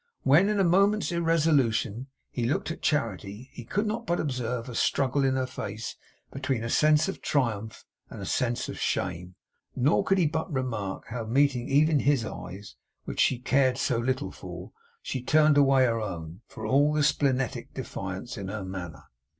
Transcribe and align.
When, 0.23 0.49
in 0.49 0.59
a 0.59 0.63
moment's 0.63 1.11
irresolution, 1.11 2.07
he 2.31 2.47
looked 2.47 2.71
at 2.71 2.81
Charity, 2.81 3.51
he 3.53 3.63
could 3.63 3.85
not 3.85 4.07
but 4.07 4.19
observe 4.19 4.67
a 4.67 4.73
struggle 4.73 5.23
in 5.23 5.35
her 5.35 5.45
face 5.45 5.95
between 6.31 6.63
a 6.63 6.71
sense 6.71 7.07
of 7.07 7.21
triumph 7.21 7.85
and 8.09 8.19
a 8.19 8.25
sense 8.25 8.67
of 8.67 8.79
shame; 8.79 9.35
nor 9.75 10.03
could 10.03 10.17
he 10.17 10.25
but 10.25 10.51
remark 10.51 11.05
how, 11.09 11.25
meeting 11.25 11.69
even 11.69 11.99
his 11.99 12.25
eyes, 12.25 12.73
which 13.05 13.19
she 13.19 13.37
cared 13.37 13.77
so 13.77 13.99
little 13.99 14.31
for, 14.31 14.71
she 15.03 15.21
turned 15.21 15.55
away 15.55 15.85
her 15.85 16.01
own, 16.01 16.41
for 16.47 16.65
all 16.65 16.93
the 16.93 17.03
splenetic 17.03 17.71
defiance 17.75 18.39
in 18.39 18.47
her 18.47 18.65
manner. 18.65 19.03